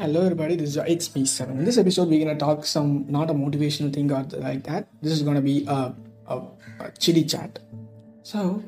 [0.00, 1.58] Hello everybody, this is it's me seven.
[1.58, 4.88] In this episode, we're gonna talk some not a motivational thing or like that.
[5.02, 5.94] This is gonna be a,
[6.26, 6.36] a,
[6.80, 7.58] a chitty chat.
[8.22, 8.64] So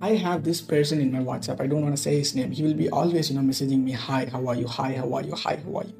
[0.00, 1.60] I have this person in my WhatsApp.
[1.60, 2.52] I don't want to say his name.
[2.52, 4.68] He will be always, you know, messaging me, hi, how are you?
[4.68, 5.34] Hi, how are you?
[5.34, 5.94] Hi, how are you?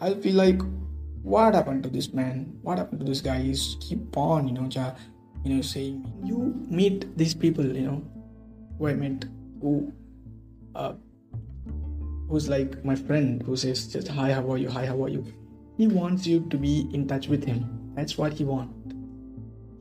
[0.00, 0.62] I'll feel like,
[1.24, 2.56] what happened to this man?
[2.62, 3.40] What happened to this guy?
[3.40, 4.92] He's keep on, you know, ja,
[5.42, 8.04] you know, saying you meet these people, you know,
[8.78, 9.24] who I met,
[9.60, 9.92] who
[10.76, 10.92] uh
[12.28, 14.68] who's like my friend who says just hi how are you?
[14.68, 15.24] Hi how are you?
[15.76, 17.92] He wants you to be in touch with him.
[17.94, 18.74] That's what he wants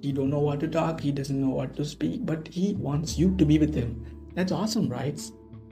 [0.02, 1.02] he don't know what to talk.
[1.02, 4.06] He doesn't know what to speak but he wants you to be with him.
[4.36, 5.20] That's awesome right?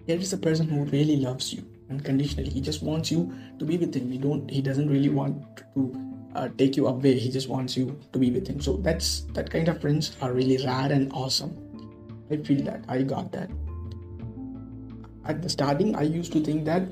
[0.07, 2.49] There is a person who really loves you unconditionally.
[2.49, 4.11] He just wants you to be with him.
[4.11, 6.01] He don't he doesn't really want to
[6.35, 7.17] uh, take you away.
[7.17, 8.59] He just wants you to be with him.
[8.59, 11.61] So that's that kind of friends are really rare and awesome.
[12.29, 12.83] I feel that.
[12.89, 13.49] I got that
[15.25, 16.87] at the starting i used to think that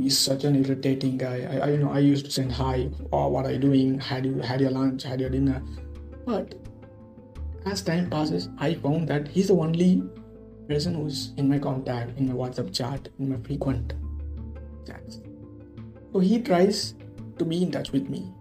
[0.00, 1.46] he's such an irritating guy.
[1.50, 3.98] I, I you know i used to send hi or oh, what are you doing?
[3.98, 5.02] Had you had your lunch?
[5.02, 5.62] Had your dinner?
[6.24, 6.54] But
[7.66, 10.02] as time passes i found that he's the only
[10.68, 13.94] person who's in my contact in my whatsapp chat in my frequent
[14.86, 15.20] chats.
[16.12, 16.94] So he tries
[17.38, 18.32] to be in touch with me.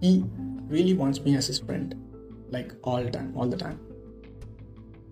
[0.00, 0.24] He
[0.68, 1.94] really wants me as his friend
[2.50, 3.78] like all the time all the time.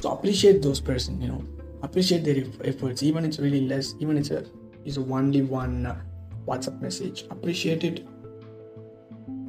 [0.00, 1.44] So appreciate those person you know
[1.82, 4.44] appreciate their efforts even it's really less even it's a
[4.84, 6.00] is only one uh,
[6.46, 7.24] whatsapp message.
[7.30, 8.06] Appreciate it.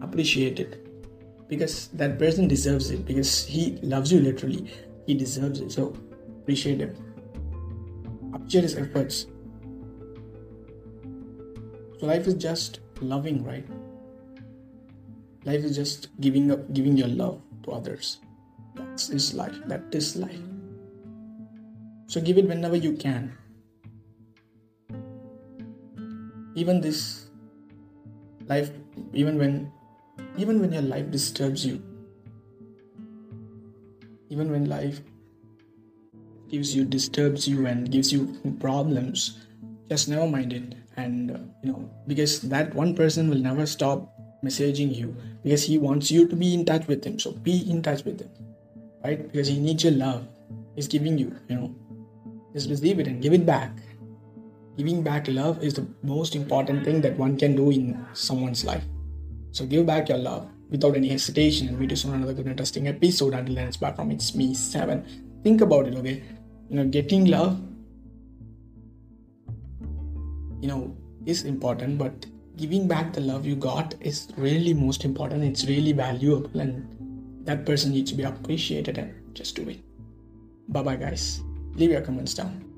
[0.01, 0.85] Appreciate it.
[1.47, 4.69] Because that person deserves it because he loves you literally.
[5.07, 5.95] He deserves it so
[6.41, 6.95] appreciate him
[8.33, 9.25] appreciate his efforts.
[11.99, 13.65] So life is just loving right?
[15.45, 18.19] Life is just giving up giving your love to others.
[18.75, 20.39] That's life that is life
[22.09, 23.37] so give it whenever you can.
[26.55, 27.29] Even this
[28.47, 28.71] life,
[29.13, 29.71] even when,
[30.35, 31.83] even when your life disturbs you,
[34.29, 35.01] even when life
[36.49, 38.25] gives you, disturbs you, and gives you
[38.59, 39.45] problems,
[39.87, 40.73] just never mind it.
[40.97, 44.11] And uh, you know, because that one person will never stop
[44.43, 47.19] messaging you because he wants you to be in touch with him.
[47.19, 48.31] So be in touch with him,
[49.03, 49.31] right?
[49.31, 50.27] Because he needs your love.
[50.75, 51.75] He's giving you, you know,
[52.53, 53.71] just receive it and give it back.
[54.77, 58.83] Giving back love is the most important thing that one can do in someone's life.
[59.51, 62.87] So give back your love without any hesitation and meet you soon another good interesting
[62.87, 65.05] episode until then it's back from it's me seven.
[65.43, 66.23] Think about it, okay?
[66.69, 67.59] You know, getting love,
[70.61, 70.95] you know,
[71.25, 75.43] is important, but giving back the love you got is really most important.
[75.43, 79.79] It's really valuable and that person needs to be appreciated and just do it.
[80.69, 81.41] Bye bye guys
[81.79, 82.68] leave your comments down